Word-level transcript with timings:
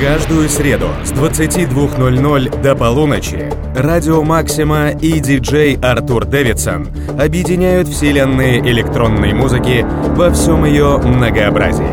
Каждую 0.00 0.48
среду 0.48 0.88
с 1.04 1.12
22.00 1.12 2.62
до 2.62 2.74
полуночи 2.74 3.52
Радио 3.74 4.22
Максима 4.22 4.92
и 4.92 5.20
диджей 5.20 5.76
Артур 5.76 6.24
Дэвидсон 6.24 6.88
объединяют 7.20 7.86
вселенные 7.86 8.60
электронной 8.60 9.34
музыки 9.34 9.84
во 10.16 10.30
всем 10.30 10.64
ее 10.64 10.96
многообразии. 10.96 11.84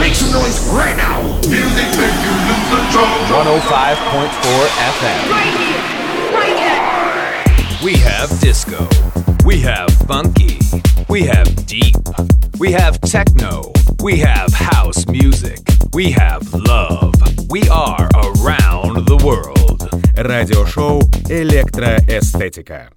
Make 0.00 0.12
some 0.12 0.32
noise 0.32 0.58
right 0.72 0.96
now. 0.96 1.22
Music 1.48 1.86
make 2.00 2.18
you 2.24 2.34
lose 2.48 2.66
control. 2.68 3.14
105.4 3.30 4.66
FM. 4.98 5.22
Right 5.30 5.54
here, 5.56 5.82
right 6.34 6.58
here. 6.58 7.84
We 7.84 7.94
have 7.98 8.28
disco. 8.40 8.88
We 9.44 9.60
have 9.60 9.88
funky. 10.08 10.65
We 11.15 11.23
have 11.23 11.65
deep. 11.65 11.95
We 12.59 12.71
have 12.71 12.99
techno. 13.01 13.71
We 14.01 14.19
have 14.19 14.53
house 14.53 15.05
music. 15.07 15.59
We 15.93 16.11
have 16.11 16.53
love. 16.53 17.13
We 17.49 17.67
are 17.69 18.09
around 18.13 19.05
the 19.07 19.17
world. 19.23 19.89
Радиошоу 20.15 21.01
«Электроэстетика». 21.29 22.89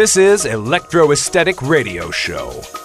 This 0.00 0.16
is 0.16 0.46
Electro 0.46 1.12
Esthetic 1.12 1.60
Radio 1.60 2.10
Show. 2.10 2.79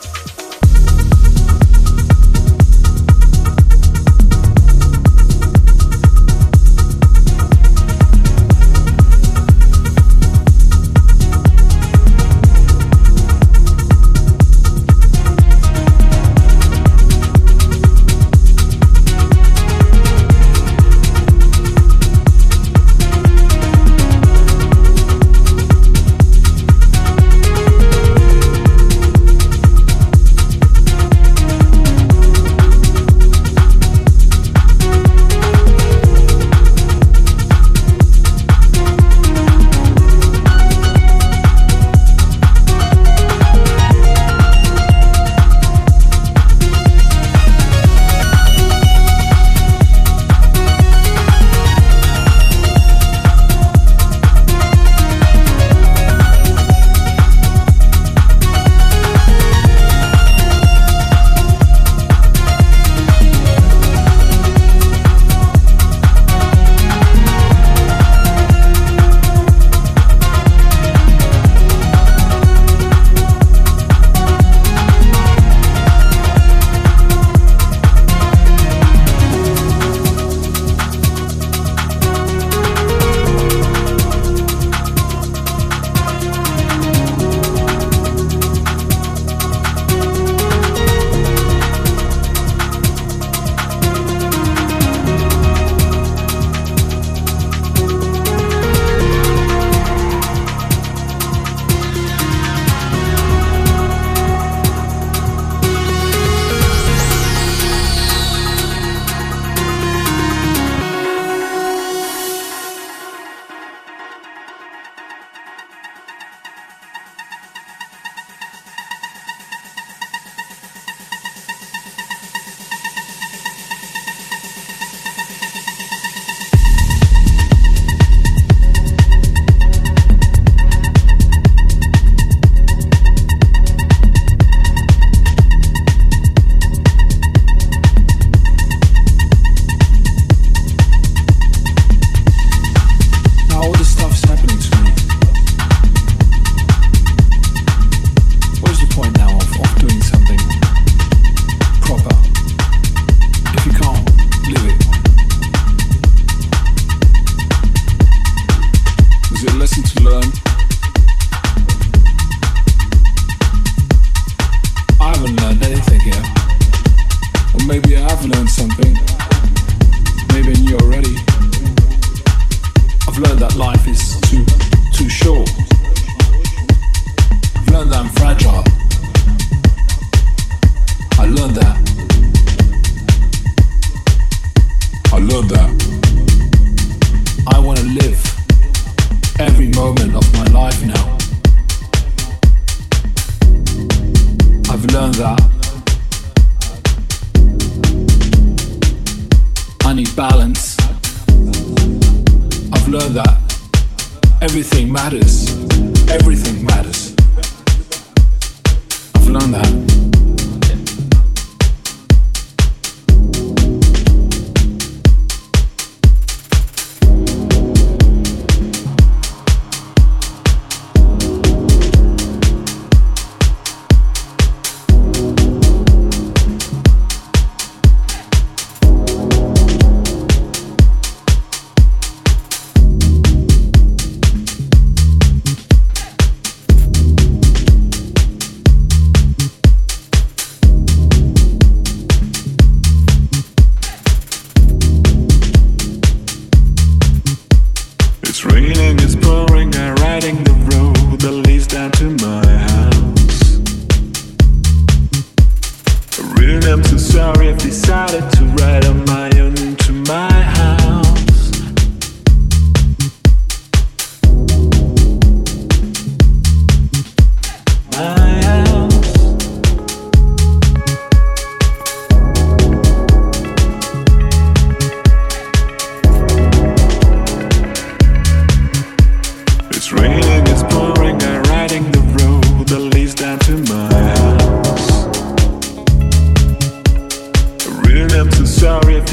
Real 288.66 289.04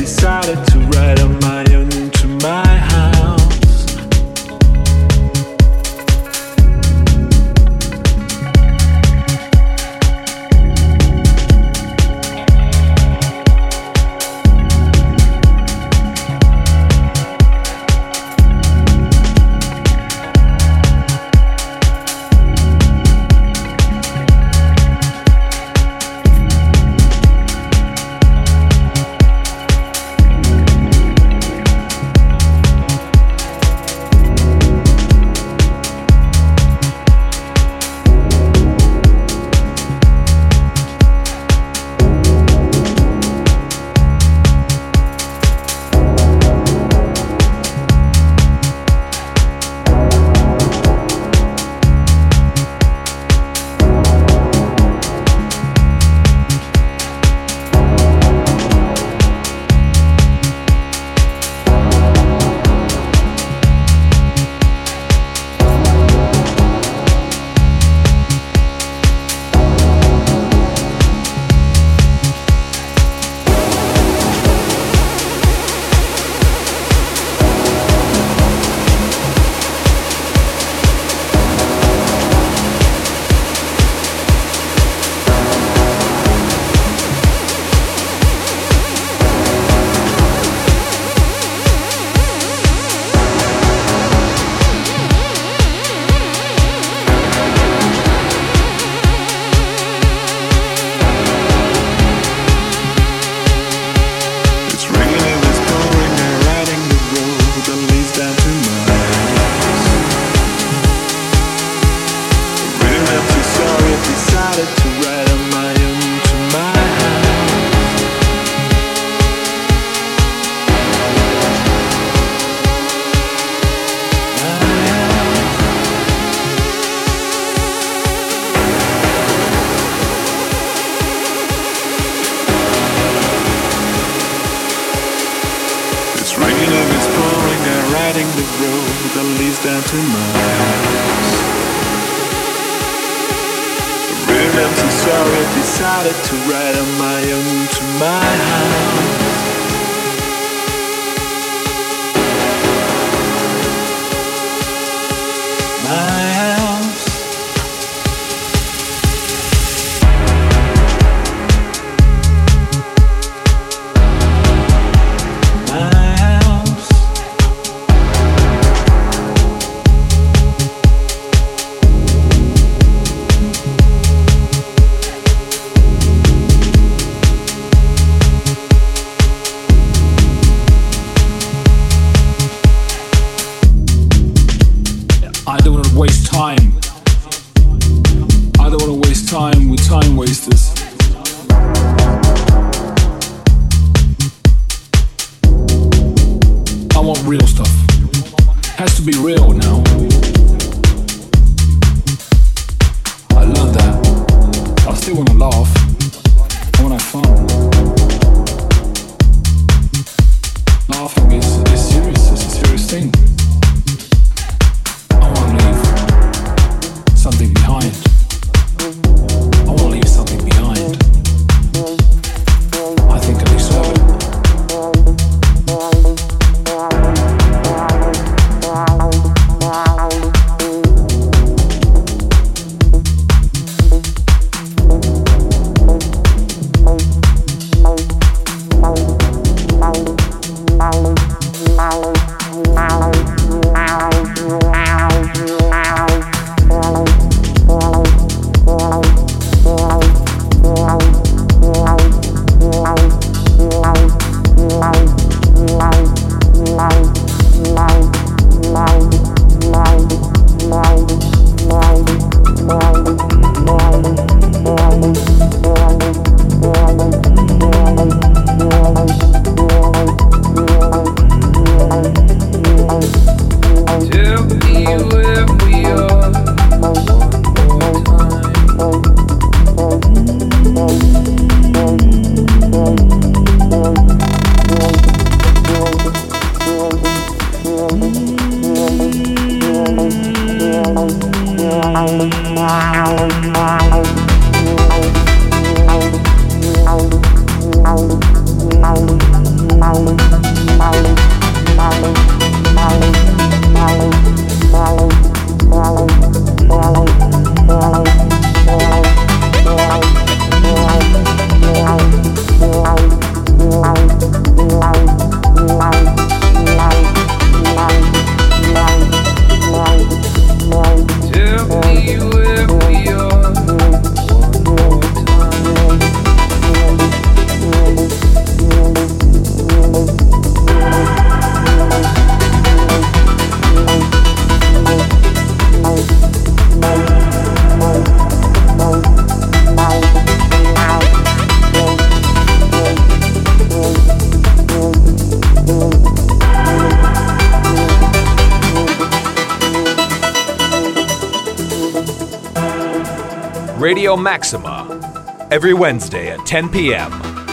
Maxima. 354.23 355.49
Every 355.51 355.75
Wednesday 355.75 356.31
at 356.31 356.47
10 356.47 356.69
p.m. 356.69 357.11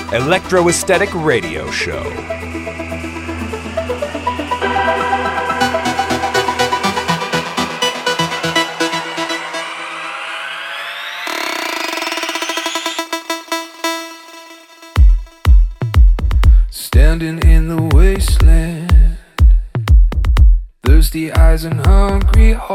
Electroesthetic 0.09 1.09
Radio 1.25 1.69
Show. 1.71 2.03
Standing 16.69 17.39
in 17.39 17.67
the 17.67 17.89
wasteland, 17.95 19.17
thirsty 20.83 21.31
eyes 21.31 21.63
and 21.63 21.85
hungry 21.85 22.53
heart 22.53 22.68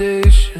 is 0.00 0.55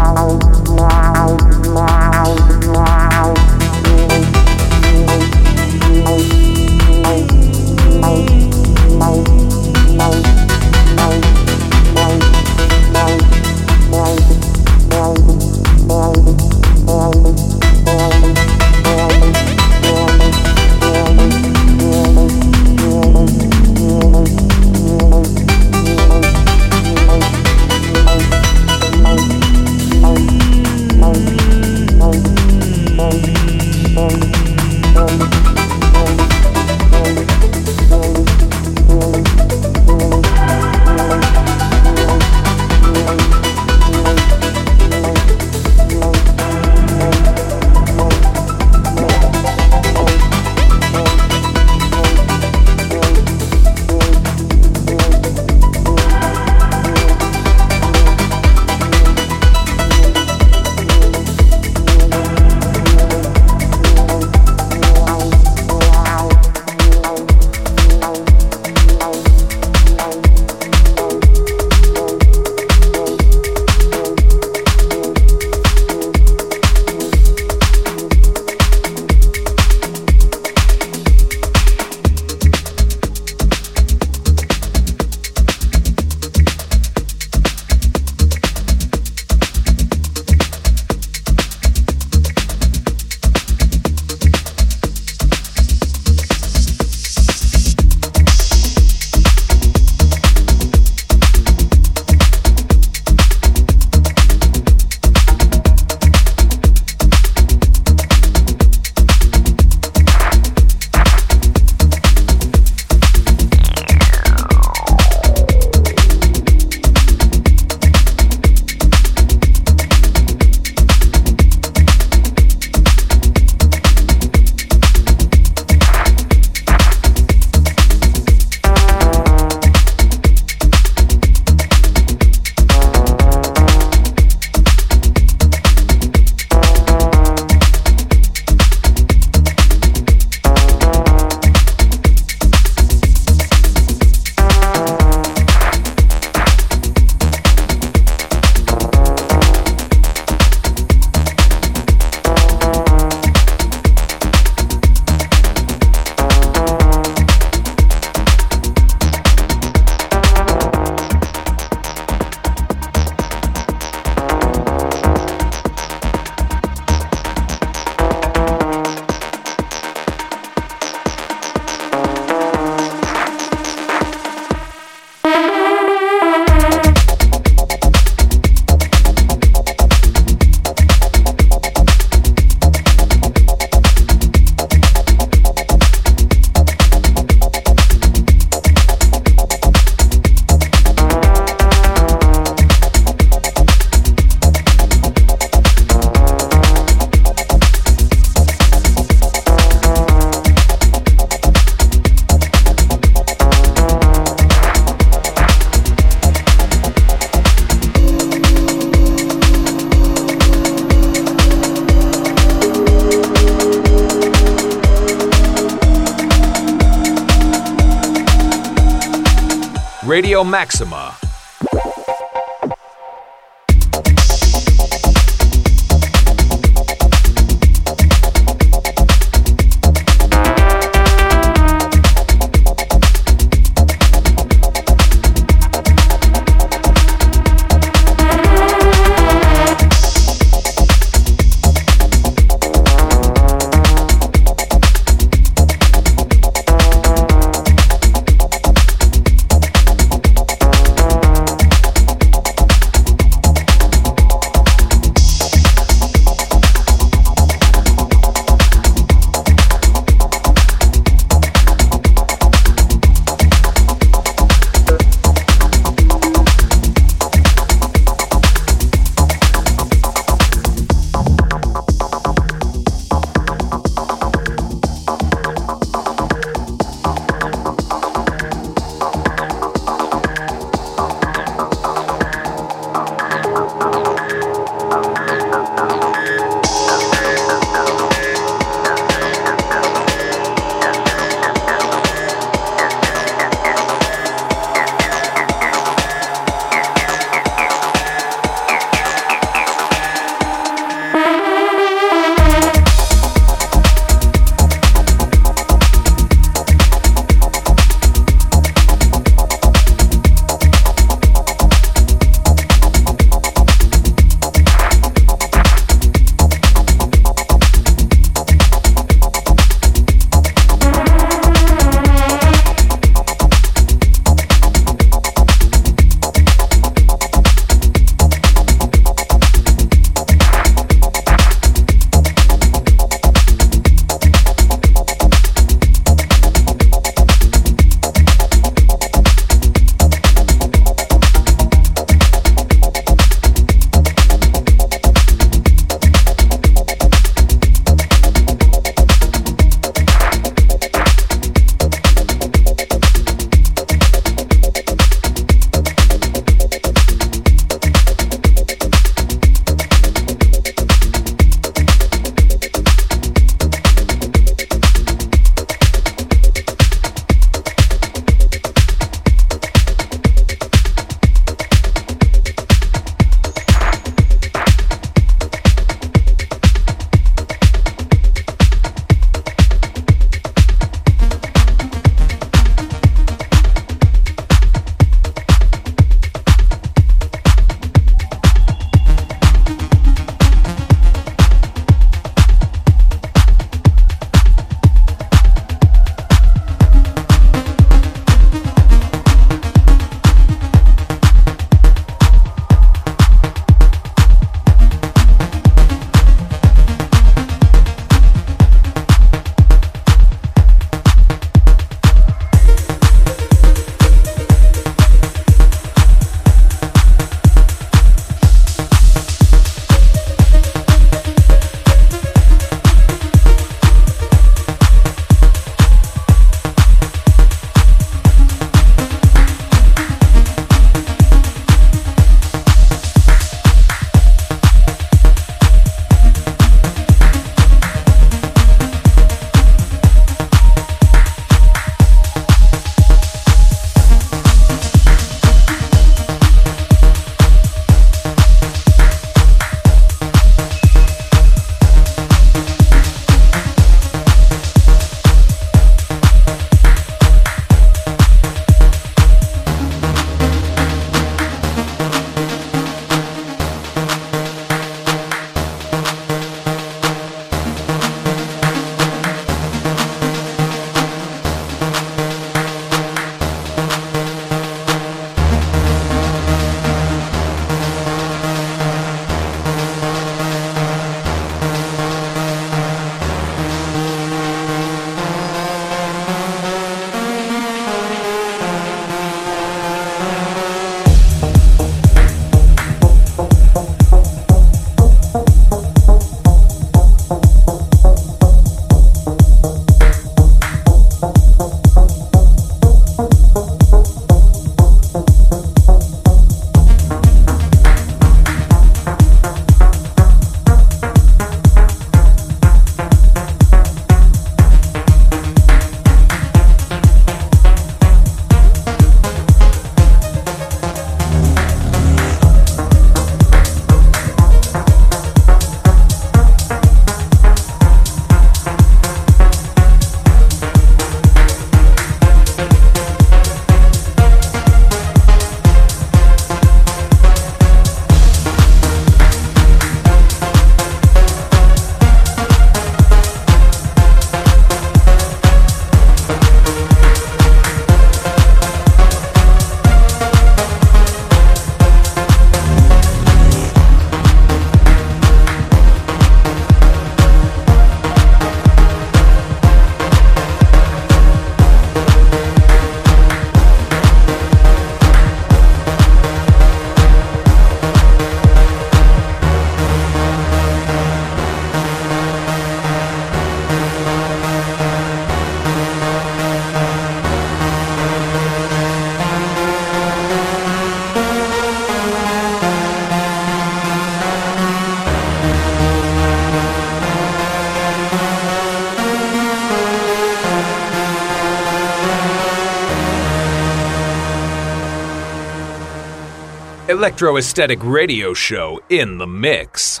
Electro 597.21 597.37
Esthetic 597.37 597.83
Radio 597.83 598.33
Show 598.33 598.81
in 598.89 599.19
the 599.19 599.27
mix. 599.27 600.00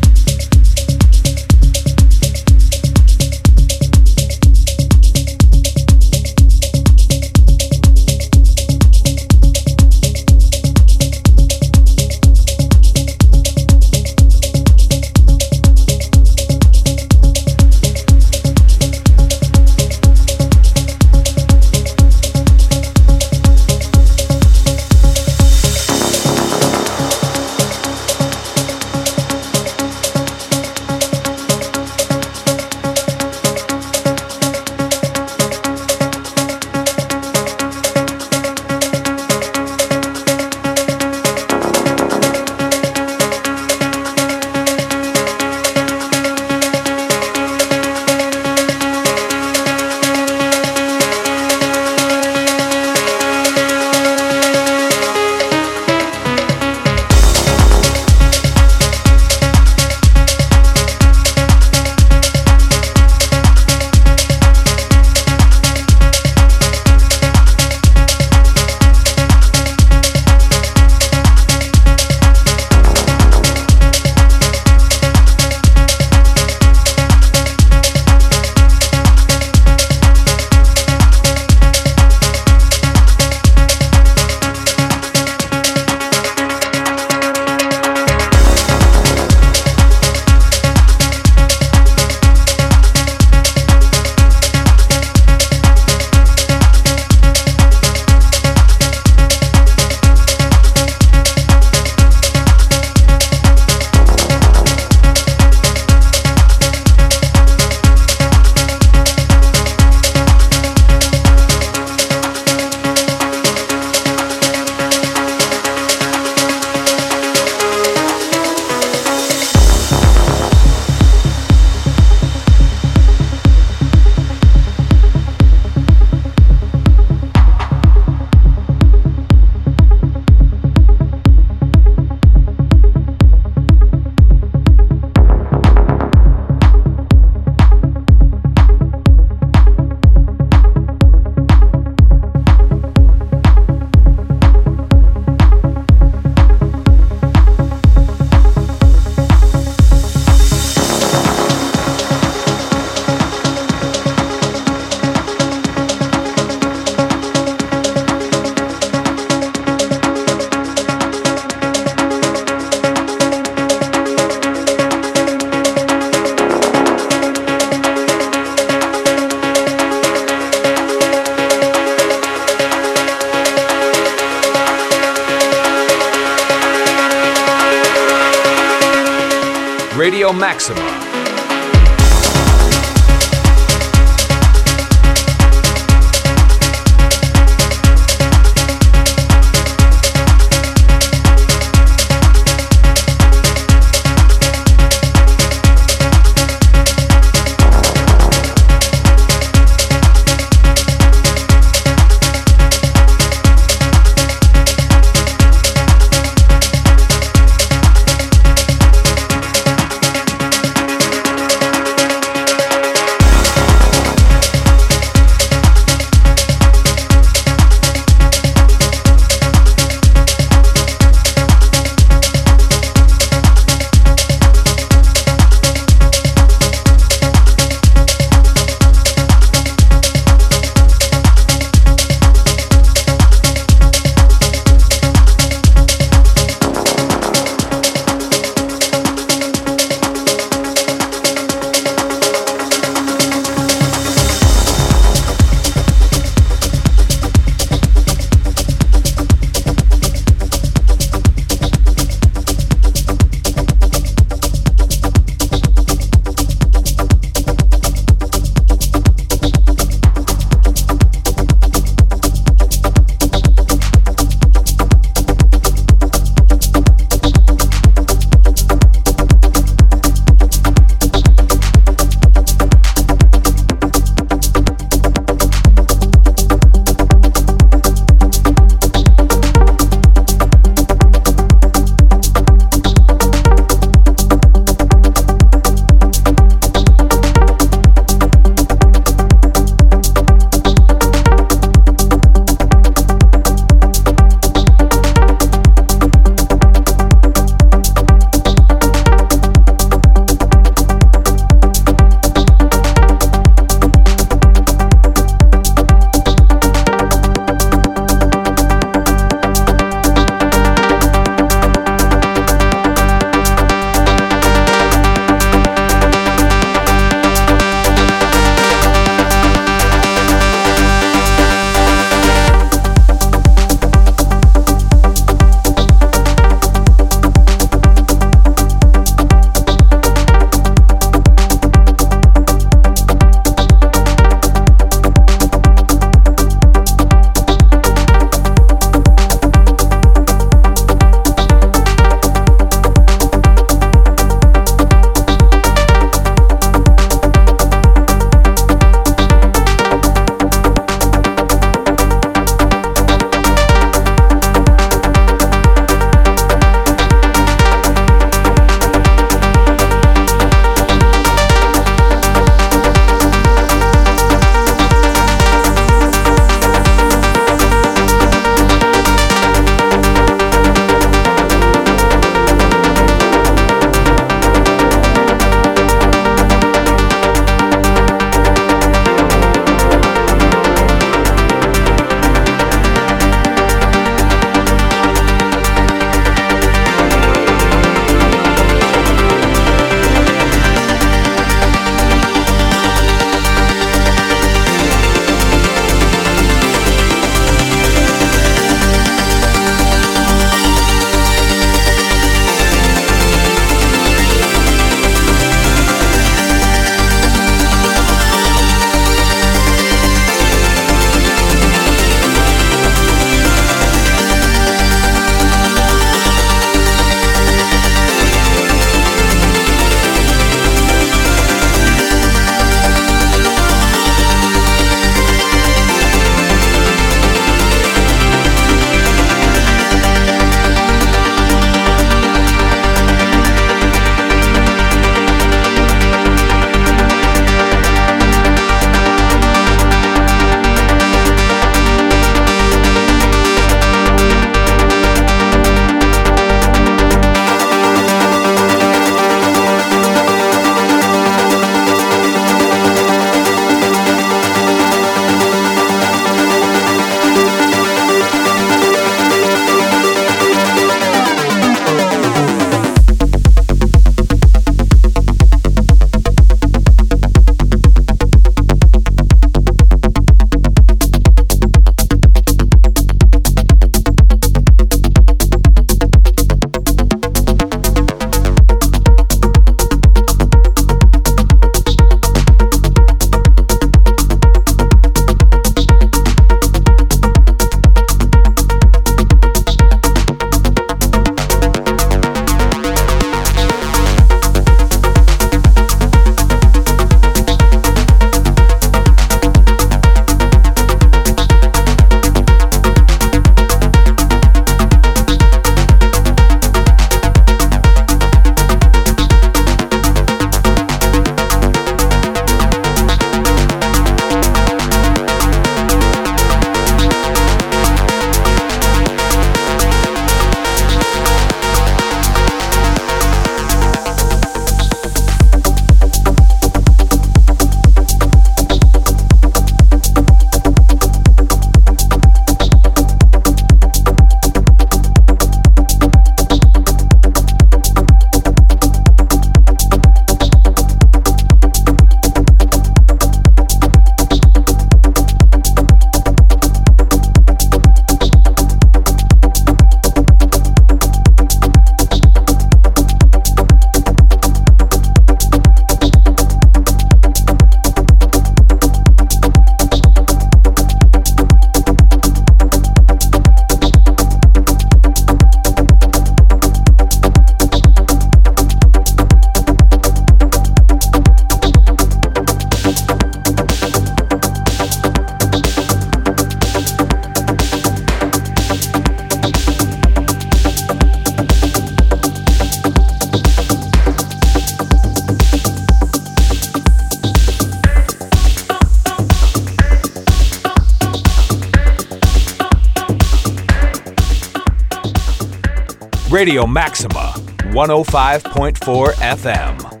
Radio 596.41 596.65
Maxima, 596.65 597.35
105.4 597.71 599.13
FM. 599.21 600.00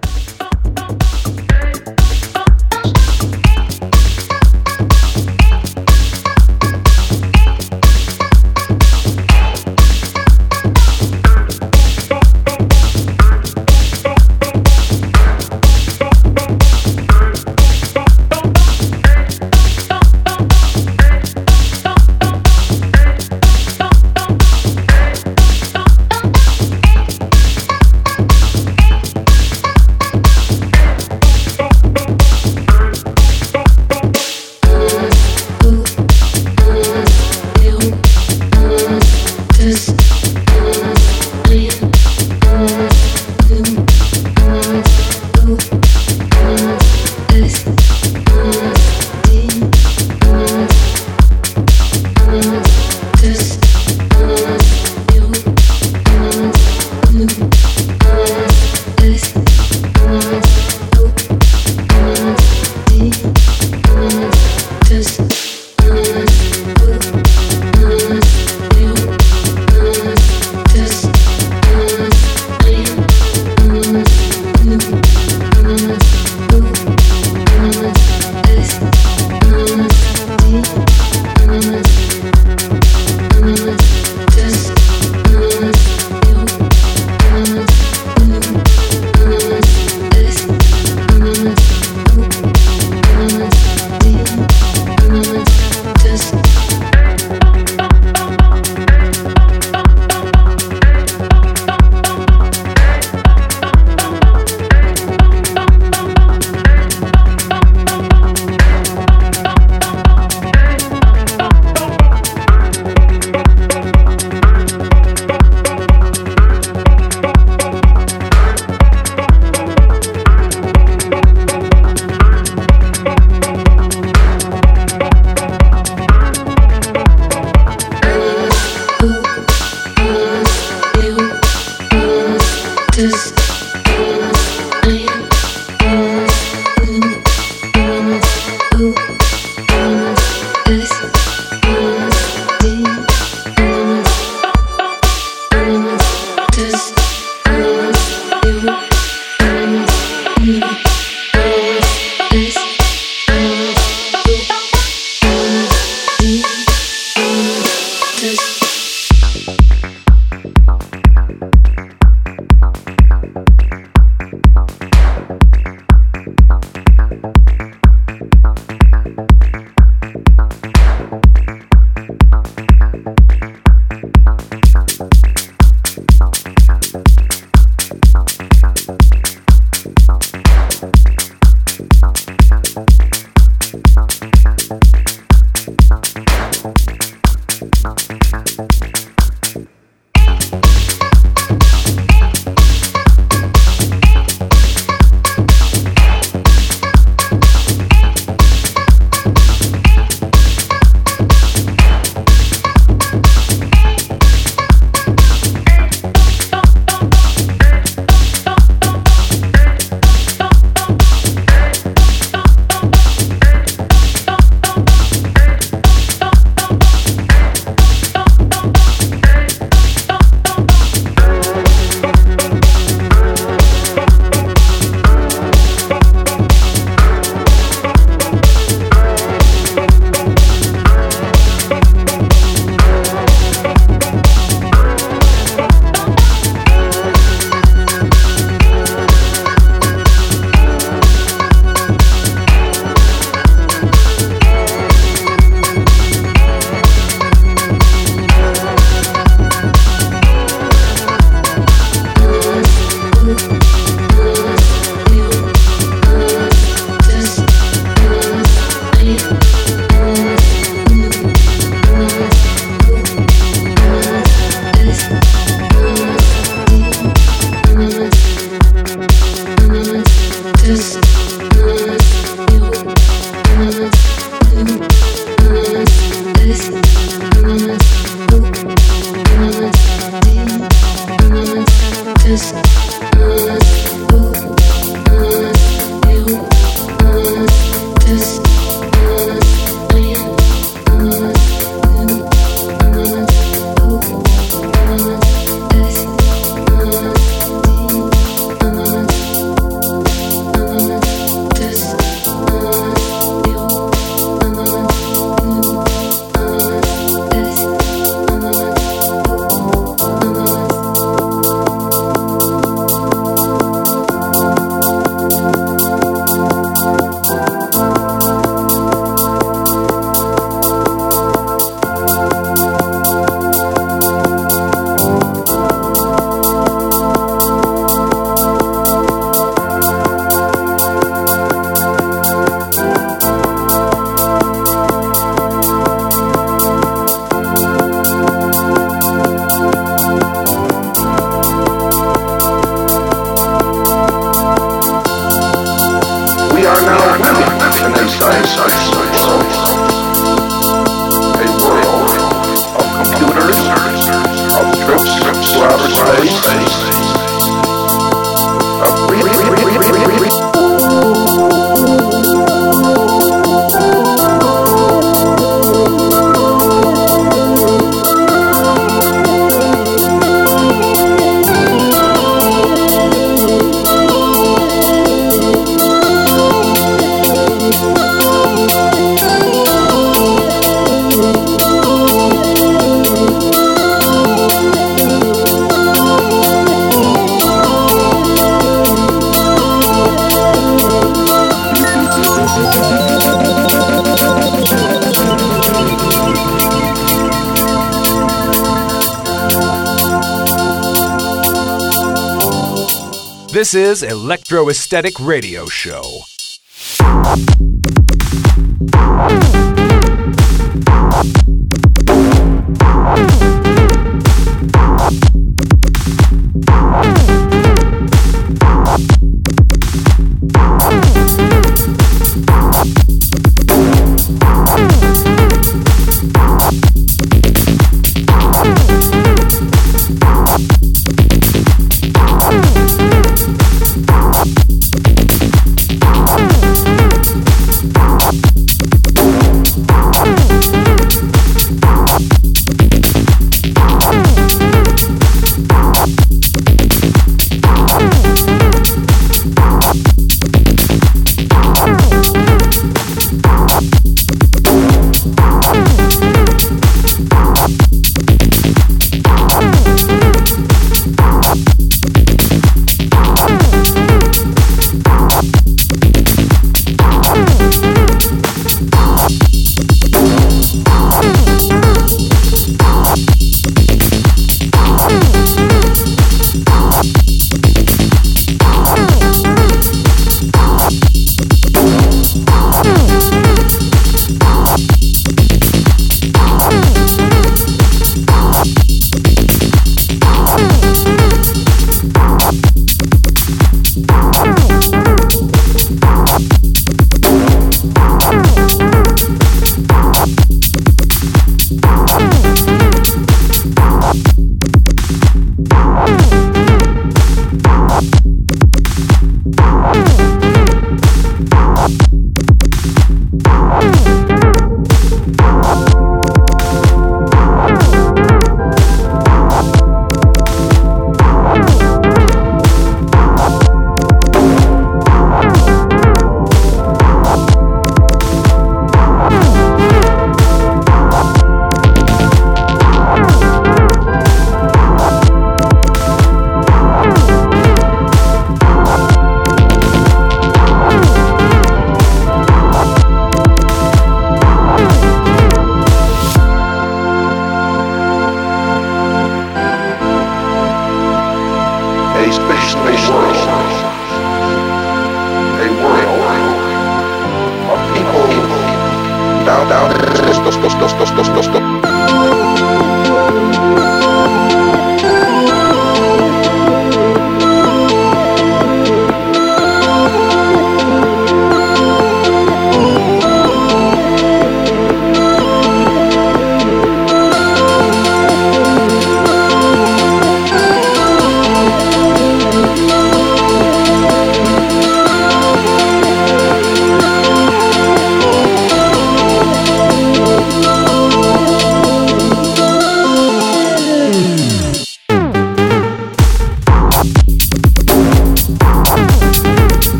This 403.71 404.03
is 404.03 404.11
Electro 404.11 404.67
Esthetic 404.67 405.17
Radio 405.17 405.65
Show. 405.65 406.03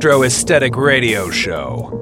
Electro 0.00 0.22
Esthetic 0.22 0.76
Radio 0.76 1.28
Show. 1.28 1.97